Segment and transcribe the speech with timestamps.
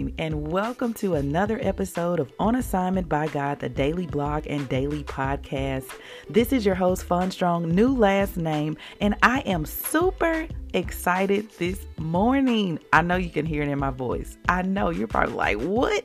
[0.00, 4.66] Morning, and welcome to another episode of On Assignment by God, the daily blog and
[4.66, 5.90] daily podcast.
[6.30, 11.86] This is your host, Fon Strong, new last name, and I am super excited this
[11.98, 12.78] morning.
[12.94, 14.38] I know you can hear it in my voice.
[14.48, 16.02] I know you're probably like, What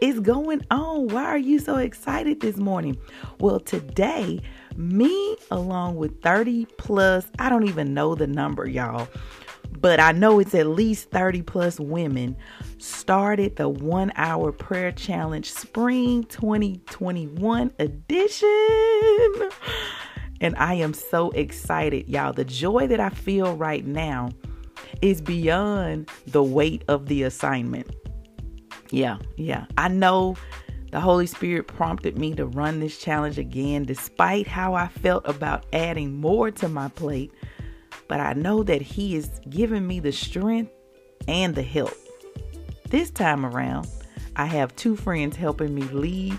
[0.00, 1.08] is going on?
[1.08, 2.96] Why are you so excited this morning?
[3.38, 4.40] Well, today,
[4.76, 9.08] me along with 30 plus, I don't even know the number, y'all
[9.86, 12.36] but I know it's at least 30 plus women
[12.78, 18.48] started the one hour prayer challenge spring 2021 edition.
[20.40, 22.32] And I am so excited, y'all.
[22.32, 24.30] The joy that I feel right now
[25.02, 27.88] is beyond the weight of the assignment.
[28.90, 29.66] Yeah, yeah.
[29.78, 30.36] I know
[30.90, 35.64] the Holy Spirit prompted me to run this challenge again, despite how I felt about
[35.72, 37.30] adding more to my plate
[38.08, 40.72] but I know that He is giving me the strength
[41.28, 41.94] and the help.
[42.88, 43.88] This time around,
[44.36, 46.38] I have two friends helping me lead.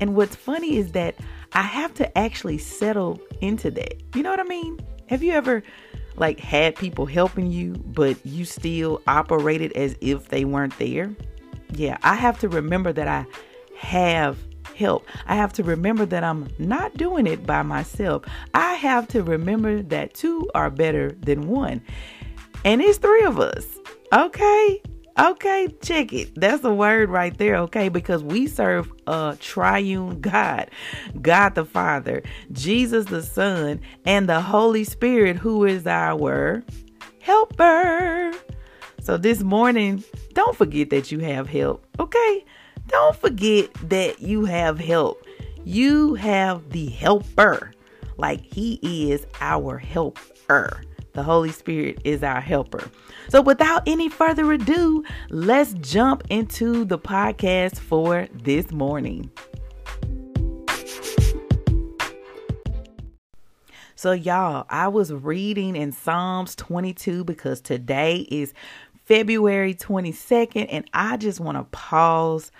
[0.00, 1.14] And what's funny is that
[1.52, 3.94] I have to actually settle into that.
[4.14, 4.80] You know what I mean?
[5.08, 5.62] Have you ever
[6.16, 11.14] like had people helping you, but you still operated as if they weren't there?
[11.72, 13.26] Yeah, I have to remember that I
[13.76, 14.38] have
[14.74, 15.06] help.
[15.26, 18.24] I have to remember that I'm not doing it by myself.
[18.52, 21.80] I have to remember that two are better than one.
[22.64, 23.66] And it's three of us.
[24.12, 24.82] Okay?
[25.16, 26.34] Okay, check it.
[26.34, 27.88] That's a word right there, okay?
[27.88, 30.70] Because we serve a triune God
[31.22, 36.64] God the Father, Jesus the Son, and the Holy Spirit, who is our
[37.20, 38.32] helper.
[39.02, 40.02] So this morning,
[40.32, 42.44] don't forget that you have help, okay?
[42.94, 45.26] Don't forget that you have help.
[45.64, 47.72] You have the helper,
[48.18, 48.78] like He
[49.10, 50.80] is our helper.
[51.12, 52.88] The Holy Spirit is our helper.
[53.30, 59.28] So, without any further ado, let's jump into the podcast for this morning.
[63.96, 68.54] So, y'all, I was reading in Psalms 22 because today is
[69.04, 72.52] February 22nd, and I just want to pause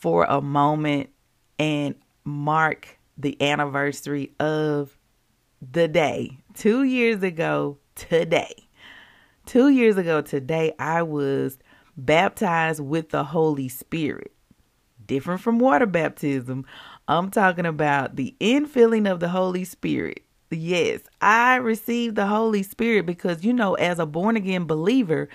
[0.00, 1.10] for a moment
[1.58, 1.94] and
[2.24, 4.98] mark the anniversary of
[5.60, 6.38] the day.
[6.54, 8.54] Two years ago today,
[9.44, 11.58] two years ago today, I was
[11.96, 14.32] baptized with the Holy Spirit.
[15.04, 16.64] Different from water baptism.
[17.06, 20.22] I'm talking about the infilling of the Holy Spirit.
[20.50, 25.28] Yes, I received the Holy Spirit because, you know, as a born again believer,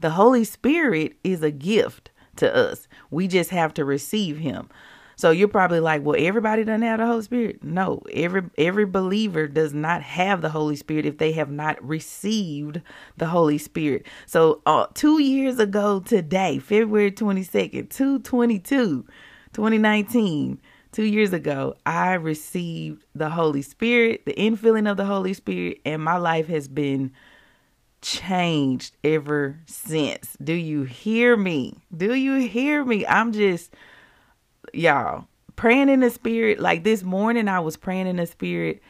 [0.00, 2.88] the Holy Spirit is a gift to us.
[3.10, 4.68] We just have to receive him.
[5.16, 7.62] So you're probably like, well, everybody doesn't have the Holy Spirit.
[7.62, 12.80] No, every every believer does not have the Holy Spirit if they have not received
[13.18, 14.06] the Holy Spirit.
[14.26, 19.06] So uh, two years ago today, February 22nd, 222,
[19.52, 20.60] 2019,
[20.92, 26.02] two years ago, I received the Holy Spirit, the infilling of the Holy Spirit, and
[26.02, 27.12] my life has been
[28.02, 30.36] changed ever since.
[30.42, 31.78] Do you hear me?
[31.96, 33.06] Do you hear me?
[33.06, 33.72] I'm just,
[34.74, 35.26] y'all,
[35.56, 36.60] praying in the spirit.
[36.60, 38.82] Like this morning, I was praying in the spirit.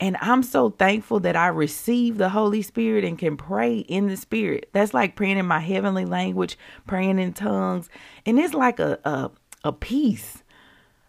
[0.00, 4.16] And I'm so thankful that I received the Holy Spirit and can pray in the
[4.16, 4.68] Spirit.
[4.72, 7.88] That's like praying in my heavenly language, praying in tongues.
[8.26, 9.30] And it's like a, a,
[9.62, 10.41] a peace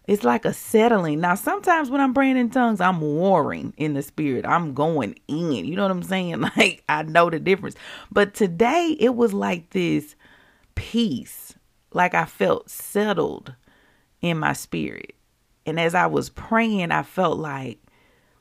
[0.06, 1.20] it's like a settling.
[1.20, 4.44] Now, sometimes when I'm praying in tongues, I'm warring in the spirit.
[4.44, 5.64] I'm going in.
[5.64, 6.44] You know what I'm saying?
[6.56, 7.74] Like, I know the difference.
[8.12, 10.14] But today, it was like this
[10.74, 11.54] peace.
[11.92, 13.54] Like I felt settled
[14.20, 15.14] in my spirit.
[15.64, 17.78] And as I was praying, I felt like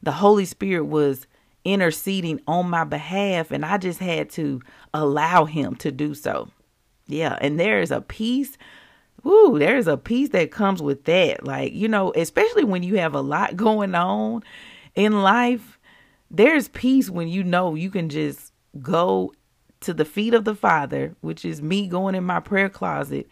[0.01, 1.27] the Holy Spirit was
[1.63, 3.51] interceding on my behalf.
[3.51, 4.61] And I just had to
[4.93, 6.49] allow Him to do so.
[7.07, 7.37] Yeah.
[7.39, 8.57] And there is a peace
[9.25, 11.45] Ooh, there's a peace that comes with that.
[11.45, 14.43] Like, you know, especially when you have a lot going on
[14.95, 15.79] in life,
[16.29, 18.51] there's peace when you know you can just
[18.81, 19.33] go
[19.81, 23.29] to the feet of the Father, which is me going in my prayer closet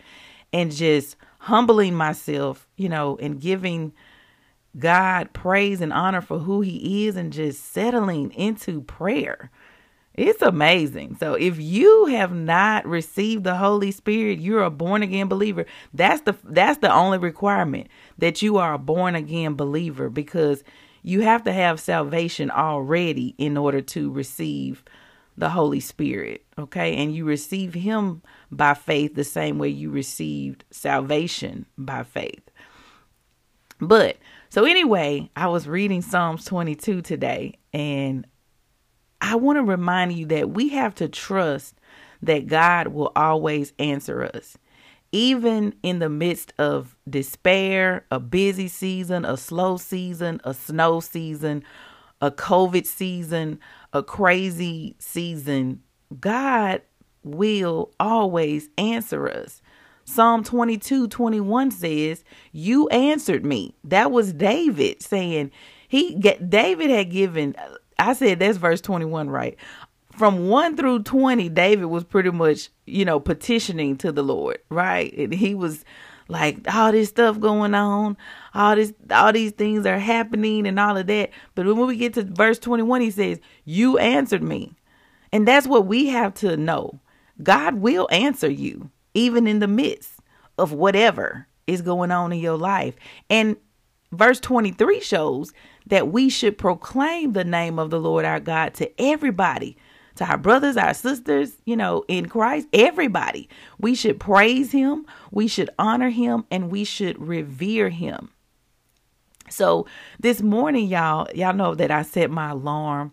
[0.54, 3.94] and just humbling myself, you know, and giving
[4.78, 9.50] God praise and honor for who He is and just settling into prayer.
[10.14, 11.16] It's amazing.
[11.20, 15.66] So if you have not received the Holy Spirit, you're a born again believer.
[15.94, 17.88] That's the that's the only requirement
[18.18, 20.64] that you are a born again believer because
[21.02, 24.84] you have to have salvation already in order to receive
[25.38, 26.96] the Holy Spirit, okay?
[26.98, 28.22] And you receive him
[28.52, 32.52] by faith the same way you received salvation by faith.
[33.80, 34.18] But
[34.50, 38.28] so anyway, I was reading Psalms 22 today and
[39.22, 41.76] I want to remind you that we have to trust
[42.24, 44.58] that God will always answer us.
[45.12, 51.64] Even in the midst of despair, a busy season, a slow season, a snow season,
[52.22, 53.60] a COVID season,
[53.94, 55.82] a crazy season,
[56.20, 56.82] God
[57.24, 59.62] will always answer us.
[60.06, 63.76] Psalm 22 21 says, You answered me.
[63.84, 65.52] That was David saying,
[65.88, 67.56] he David had given
[68.02, 69.56] I said that's verse 21, right?
[70.18, 75.14] From 1 through 20, David was pretty much, you know, petitioning to the Lord, right?
[75.18, 75.86] And he was
[76.28, 78.18] like all this stuff going on,
[78.54, 81.30] all this all these things are happening and all of that.
[81.56, 84.74] But when we get to verse 21, he says, "You answered me."
[85.32, 87.00] And that's what we have to know.
[87.42, 90.20] God will answer you even in the midst
[90.58, 92.96] of whatever is going on in your life.
[93.30, 93.58] And
[94.12, 95.54] verse 23 shows
[95.88, 99.78] that we should proclaim the name of the Lord our God to everybody,
[100.16, 103.50] to our brothers, our sisters, you know, in Christ, everybody.
[103.80, 108.30] We should praise him, we should honor him, and we should revere him.
[109.50, 109.86] So
[110.20, 113.12] this morning, y'all, y'all know that I set my alarm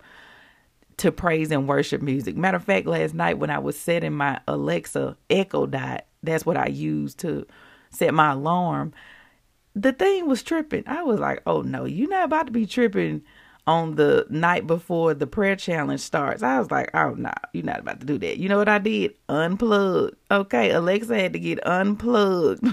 [0.99, 2.37] to praise and worship music.
[2.37, 6.57] Matter of fact, last night when I was setting my Alexa Echo Dot, that's what
[6.57, 7.47] I used to
[7.91, 8.93] set my alarm
[9.75, 10.85] the thing was tripping.
[10.87, 13.23] I was like, oh no, you're not about to be tripping
[13.69, 16.43] on the night before the prayer challenge starts.
[16.43, 18.39] I was like, oh no, you're not about to do that.
[18.39, 19.15] You know what I did?
[19.29, 20.15] Unplug.
[20.31, 22.67] Okay, Alexa had to get unplugged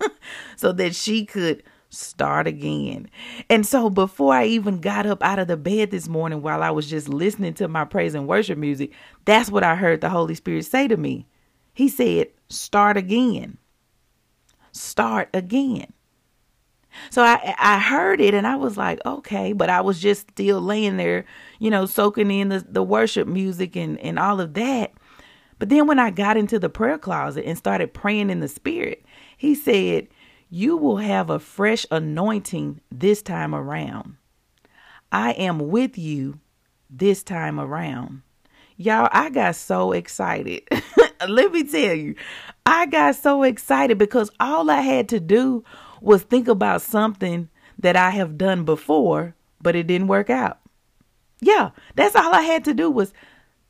[0.56, 3.08] so that she could start again.
[3.48, 6.70] And so before I even got up out of the bed this morning while I
[6.70, 8.92] was just listening to my praise and worship music,
[9.24, 11.26] that's what I heard the Holy Spirit say to me.
[11.72, 13.56] He said, start again.
[14.72, 15.93] Start again.
[17.10, 20.60] So I I heard it and I was like, okay, but I was just still
[20.60, 21.24] laying there,
[21.58, 24.92] you know, soaking in the, the worship music and, and all of that.
[25.58, 29.04] But then when I got into the prayer closet and started praying in the spirit,
[29.36, 30.08] he said,
[30.50, 34.16] You will have a fresh anointing this time around.
[35.12, 36.40] I am with you
[36.90, 38.22] this time around.
[38.76, 40.62] Y'all, I got so excited.
[41.28, 42.16] Let me tell you,
[42.66, 45.62] I got so excited because all I had to do
[46.04, 47.48] was think about something
[47.78, 50.58] that I have done before, but it didn't work out.
[51.40, 53.12] Yeah, that's all I had to do was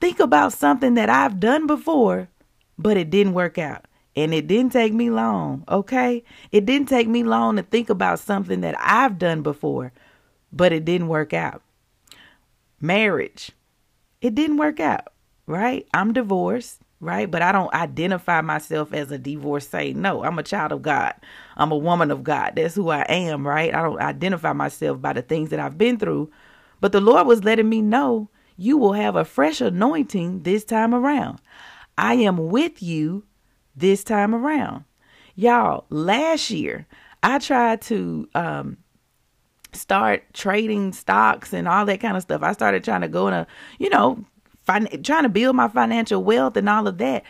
[0.00, 2.28] think about something that I've done before,
[2.76, 3.86] but it didn't work out.
[4.16, 6.22] And it didn't take me long, okay?
[6.52, 9.92] It didn't take me long to think about something that I've done before,
[10.52, 11.62] but it didn't work out.
[12.80, 13.50] Marriage,
[14.20, 15.08] it didn't work out,
[15.46, 15.86] right?
[15.92, 17.30] I'm divorced right?
[17.30, 19.92] But I don't identify myself as a divorcee.
[19.92, 21.14] No, I'm a child of God.
[21.56, 22.54] I'm a woman of God.
[22.56, 23.74] That's who I am, right?
[23.74, 26.30] I don't identify myself by the things that I've been through.
[26.80, 30.94] But the Lord was letting me know you will have a fresh anointing this time
[30.94, 31.40] around.
[31.96, 33.24] I am with you
[33.76, 34.84] this time around.
[35.34, 36.86] Y'all, last year
[37.22, 38.76] I tried to um,
[39.72, 42.42] start trading stocks and all that kind of stuff.
[42.42, 43.46] I started trying to go in a,
[43.78, 44.24] you know,
[44.66, 47.24] fin- trying to build my financial wealth and all of that.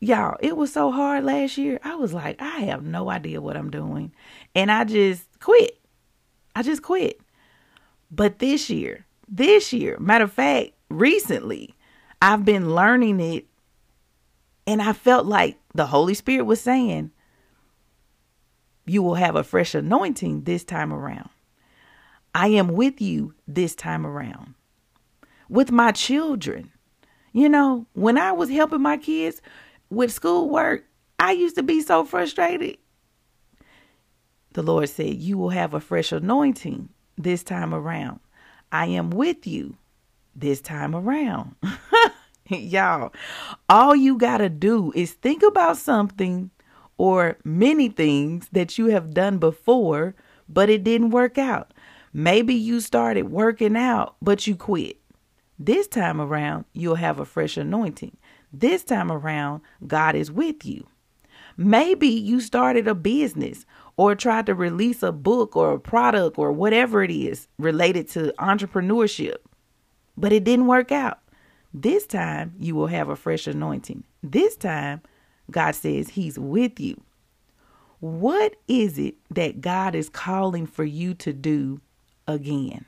[0.00, 1.80] Y'all, it was so hard last year.
[1.82, 4.12] I was like, I have no idea what I'm doing.
[4.54, 5.78] And I just quit.
[6.54, 7.20] I just quit.
[8.10, 11.74] But this year, this year, matter of fact, recently,
[12.20, 13.46] I've been learning it.
[14.66, 17.12] And I felt like the Holy Spirit was saying,
[18.84, 21.30] You will have a fresh anointing this time around.
[22.34, 24.54] I am with you this time around.
[25.48, 26.72] With my children,
[27.32, 29.40] you know, when I was helping my kids
[29.90, 30.84] with schoolwork,
[31.18, 32.78] I used to be so frustrated.
[34.52, 38.20] The Lord said, You will have a fresh anointing this time around.
[38.72, 39.76] I am with you
[40.34, 41.56] this time around.
[42.48, 43.12] Y'all,
[43.68, 46.50] all you got to do is think about something
[46.98, 50.14] or many things that you have done before,
[50.48, 51.72] but it didn't work out.
[52.12, 54.98] Maybe you started working out, but you quit.
[55.58, 58.16] This time around, you'll have a fresh anointing.
[58.52, 60.86] This time around, God is with you.
[61.56, 63.64] Maybe you started a business
[63.96, 68.34] or tried to release a book or a product or whatever it is related to
[68.38, 69.36] entrepreneurship,
[70.16, 71.18] but it didn't work out.
[71.72, 74.04] This time you will have a fresh anointing.
[74.22, 75.00] This time,
[75.50, 77.00] God says He's with you.
[78.00, 81.80] What is it that God is calling for you to do
[82.26, 82.84] again?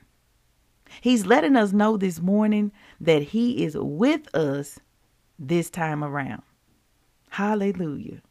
[1.01, 4.79] He's letting us know this morning that He is with us
[5.39, 6.41] this time around.
[7.29, 8.21] Hallelujah.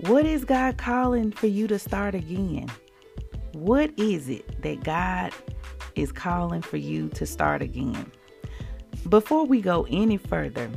[0.00, 2.66] What is God calling for you to start again?
[3.52, 5.32] What is it that God
[5.94, 8.10] is calling for you to start again?
[9.08, 10.70] Before we go any further,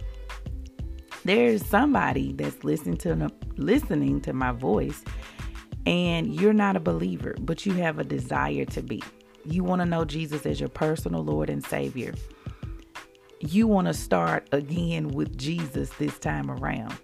[1.26, 5.04] there's somebody that's listening to listening to my voice
[5.86, 9.02] and you're not a believer, but you have a desire to be.
[9.50, 12.14] You want to know Jesus as your personal Lord and Savior.
[13.40, 16.98] You want to start again with Jesus this time around.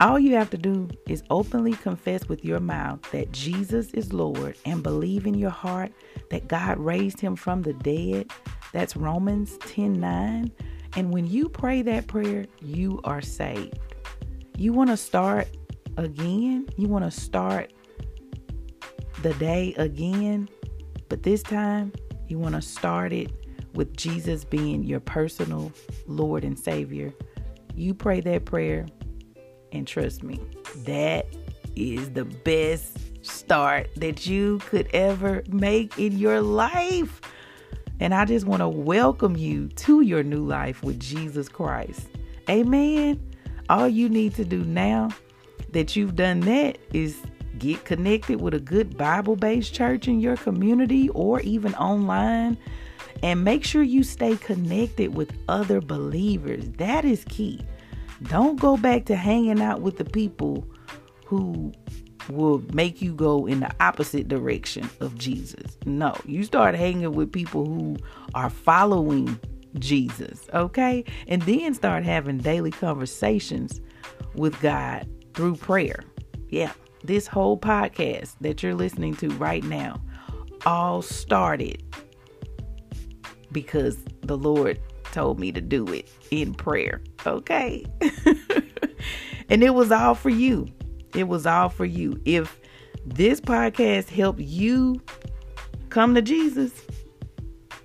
[0.00, 4.56] All you have to do is openly confess with your mouth that Jesus is Lord
[4.64, 5.90] and believe in your heart
[6.30, 8.30] that God raised him from the dead.
[8.72, 10.52] That's Romans 10 9.
[10.94, 13.78] And when you pray that prayer, you are saved.
[14.56, 15.48] You want to start
[15.96, 16.68] again?
[16.76, 17.72] You want to start
[19.22, 20.48] the day again?
[21.08, 21.92] But this time,
[22.28, 23.30] you want to start it
[23.74, 25.72] with Jesus being your personal
[26.06, 27.12] Lord and Savior.
[27.74, 28.86] You pray that prayer,
[29.72, 30.40] and trust me,
[30.84, 31.26] that
[31.76, 37.20] is the best start that you could ever make in your life.
[38.00, 42.08] And I just want to welcome you to your new life with Jesus Christ.
[42.48, 43.20] Amen.
[43.68, 45.10] All you need to do now
[45.70, 47.20] that you've done that is
[47.58, 52.56] get connected with a good Bible based church in your community or even online.
[53.22, 56.68] And make sure you stay connected with other believers.
[56.72, 57.60] That is key.
[58.24, 60.66] Don't go back to hanging out with the people
[61.24, 61.72] who
[62.28, 65.78] will make you go in the opposite direction of Jesus.
[65.84, 67.96] No, you start hanging with people who
[68.34, 69.38] are following
[69.78, 71.04] Jesus, okay?
[71.28, 73.80] And then start having daily conversations
[74.34, 76.02] with God through prayer.
[76.48, 76.72] Yeah,
[77.06, 80.00] this whole podcast that you're listening to right now
[80.64, 81.82] all started
[83.52, 84.80] because the Lord
[85.12, 87.84] told me to do it in prayer, okay?
[89.48, 90.66] and it was all for you.
[91.14, 92.20] It was all for you.
[92.24, 92.60] If
[93.04, 95.00] this podcast helped you
[95.88, 96.72] come to Jesus,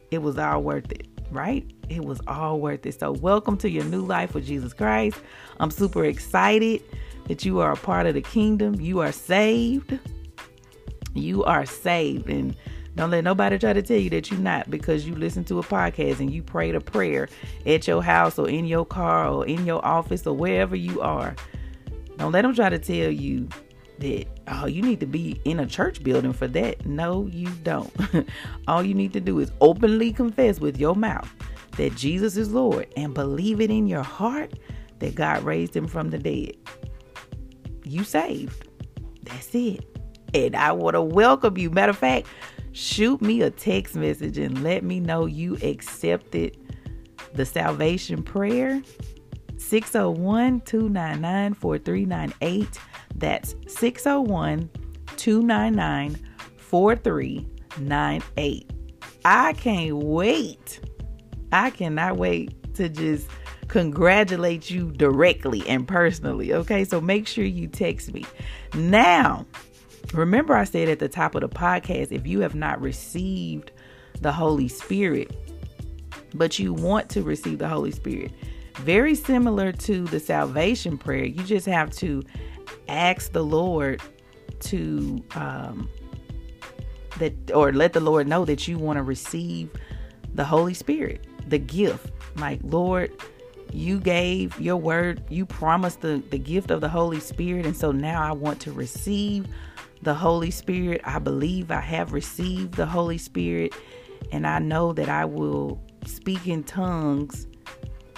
[0.09, 1.69] it was all worth it, right?
[1.89, 2.99] It was all worth it.
[2.99, 5.17] So, welcome to your new life with Jesus Christ.
[5.59, 6.81] I'm super excited
[7.25, 8.79] that you are a part of the kingdom.
[8.79, 9.97] You are saved.
[11.13, 12.29] You are saved.
[12.29, 12.55] And
[12.95, 15.63] don't let nobody try to tell you that you're not because you listen to a
[15.63, 17.29] podcast and you prayed a prayer
[17.65, 21.35] at your house or in your car or in your office or wherever you are.
[22.17, 23.47] Don't let them try to tell you
[23.99, 26.85] that, oh, you need to be in a church building for that.
[26.85, 27.91] No, you don't.
[28.67, 31.31] All you need to do is openly confess with your mouth
[31.77, 34.53] that Jesus is Lord and believe it in your heart
[34.99, 36.55] that God raised him from the dead.
[37.91, 38.69] You saved.
[39.23, 39.85] That's it.
[40.33, 41.69] And I want to welcome you.
[41.69, 42.27] Matter of fact,
[42.71, 46.55] shoot me a text message and let me know you accepted
[47.33, 48.81] the salvation prayer
[49.57, 52.79] 601 299 4398.
[53.15, 54.69] That's 601
[55.17, 56.15] 299
[56.55, 58.71] 4398.
[59.25, 60.79] I can't wait.
[61.51, 63.27] I cannot wait to just
[63.71, 66.53] congratulate you directly and personally.
[66.53, 68.25] Okay, so make sure you text me.
[68.75, 69.45] Now,
[70.13, 73.71] remember, I said at the top of the podcast if you have not received
[74.19, 75.33] the Holy Spirit,
[76.33, 78.33] but you want to receive the Holy Spirit,
[78.75, 81.23] very similar to the salvation prayer.
[81.23, 82.23] You just have to
[82.89, 84.01] ask the Lord
[84.59, 85.89] to um
[87.19, 89.69] that or let the Lord know that you want to receive
[90.33, 92.11] the Holy Spirit, the gift.
[92.37, 93.11] Like, Lord,
[93.71, 97.91] you gave your word, you promised the, the gift of the Holy Spirit, and so
[97.91, 99.47] now I want to receive
[100.01, 101.01] the Holy Spirit.
[101.05, 103.73] I believe I have received the Holy Spirit,
[104.31, 107.47] and I know that I will speak in tongues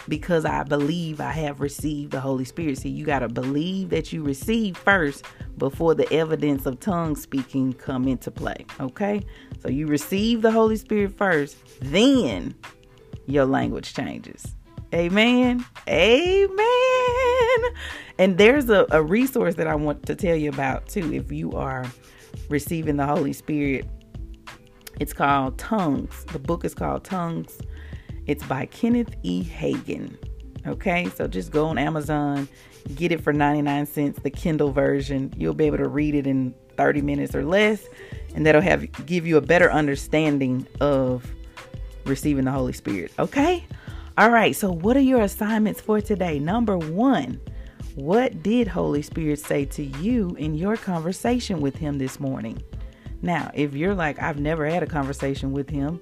[0.07, 2.77] because I believe I have received the Holy Spirit.
[2.79, 5.25] See, you got to believe that you receive first
[5.57, 8.65] before the evidence of tongue speaking come into play.
[8.79, 9.21] Okay?
[9.61, 12.55] So you receive the Holy Spirit first, then
[13.27, 14.55] your language changes.
[14.93, 15.65] Amen.
[15.87, 17.59] Amen.
[18.19, 21.51] And there's a, a resource that I want to tell you about too if you
[21.53, 21.85] are
[22.49, 23.87] receiving the Holy Spirit.
[24.99, 26.25] It's called Tongues.
[26.25, 27.59] The book is called Tongues
[28.25, 29.43] it's by Kenneth E.
[29.43, 30.15] Hagin.
[30.65, 32.47] Okay, so just go on Amazon,
[32.95, 35.33] get it for 99 cents, the Kindle version.
[35.35, 37.85] You'll be able to read it in 30 minutes or less,
[38.33, 41.29] and that'll have give you a better understanding of
[42.05, 43.11] receiving the Holy Spirit.
[43.19, 43.65] Okay?
[44.15, 46.37] All right, so what are your assignments for today?
[46.37, 47.41] Number one,
[47.95, 52.61] what did Holy Spirit say to you in your conversation with Him this morning?
[53.23, 55.99] Now, if you're like, I've never had a conversation with Him,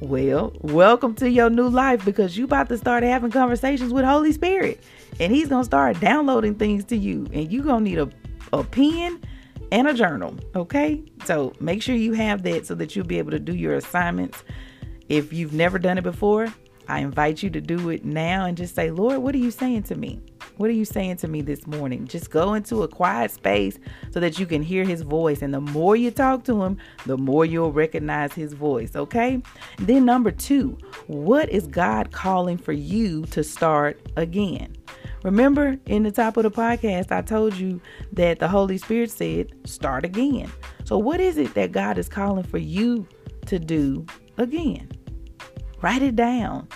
[0.00, 4.32] well, welcome to your new life because you about to start having conversations with Holy
[4.32, 4.82] Spirit.
[5.18, 7.26] And he's going to start downloading things to you.
[7.32, 8.10] And you're going to need a,
[8.52, 9.22] a pen
[9.72, 10.36] and a journal.
[10.54, 11.02] Okay?
[11.24, 14.44] So make sure you have that so that you'll be able to do your assignments.
[15.08, 16.52] If you've never done it before,
[16.88, 19.84] I invite you to do it now and just say, Lord, what are you saying
[19.84, 20.20] to me?
[20.56, 22.06] What are you saying to me this morning?
[22.06, 23.78] Just go into a quiet space
[24.10, 25.42] so that you can hear his voice.
[25.42, 28.96] And the more you talk to him, the more you'll recognize his voice.
[28.96, 29.40] Okay.
[29.78, 34.74] Then, number two, what is God calling for you to start again?
[35.22, 37.80] Remember in the top of the podcast, I told you
[38.12, 40.50] that the Holy Spirit said, start again.
[40.84, 43.06] So, what is it that God is calling for you
[43.46, 44.06] to do
[44.38, 44.90] again?
[45.80, 46.68] Write it down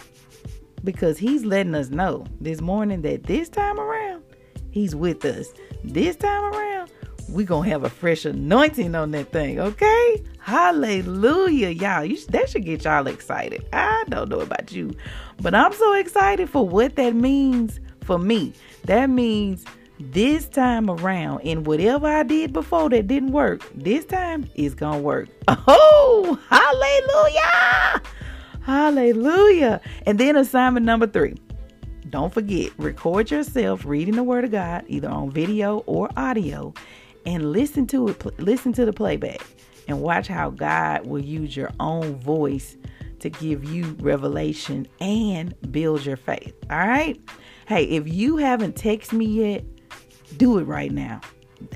[0.85, 4.23] because He's letting us know this morning that this time around,
[4.71, 5.53] He's with us.
[5.85, 6.91] This time around,
[7.29, 10.23] we're going to have a fresh anointing on that thing, okay?
[10.39, 11.71] Hallelujah.
[11.71, 13.67] Y'all, you, that should get y'all excited.
[13.73, 14.95] I don't know about you,
[15.41, 18.53] but I'm so excited for what that means for me.
[18.85, 19.65] That means
[19.99, 24.99] this time around, and whatever I did before that didn't work, this time going to
[24.99, 25.29] work.
[25.49, 28.03] Oh, hallelujah.
[28.63, 29.81] Hallelujah.
[30.07, 31.37] And then assignment number three.
[32.11, 36.75] Don't forget, record yourself reading the word of God either on video or audio
[37.25, 39.41] and listen to it listen to the playback
[39.89, 42.77] and watch how God will use your own voice
[43.21, 46.55] to give you revelation and build your faith.
[46.71, 47.19] All right?
[47.67, 49.65] Hey, if you haven't texted me yet,
[50.37, 51.21] do it right now.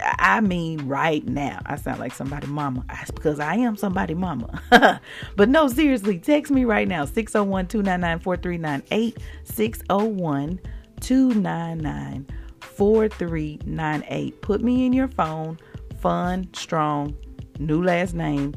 [0.01, 1.61] I mean, right now.
[1.67, 2.85] I sound like somebody mama.
[2.89, 4.61] That's because I am somebody mama.
[5.37, 9.19] but no, seriously, text me right now 601 299 4398.
[9.45, 10.61] 601
[11.01, 12.27] 299
[12.61, 14.43] 4398.
[14.43, 15.59] Put me in your phone.
[16.01, 17.17] Fon, strong,
[17.59, 18.55] new last name.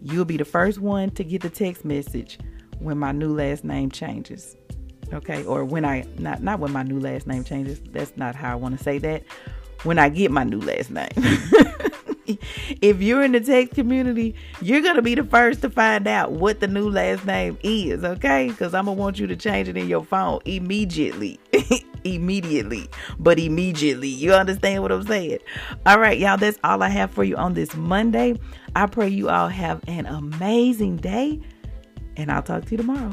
[0.00, 2.38] You'll be the first one to get the text message
[2.78, 4.56] when my new last name changes.
[5.12, 7.80] Okay, or when I not not when my new last name changes.
[7.90, 9.24] That's not how I want to say that
[9.82, 11.08] when I get my new last name.
[12.80, 16.32] if you're in the text community, you're going to be the first to find out
[16.32, 18.48] what the new last name is, okay?
[18.48, 21.38] Because I'm going to want you to change it in your phone immediately.
[22.04, 24.08] immediately, but immediately.
[24.08, 25.38] You understand what I'm saying?
[25.84, 28.38] All right, y'all, that's all I have for you on this Monday.
[28.74, 31.40] I pray you all have an amazing day,
[32.16, 33.12] and I'll talk to you tomorrow.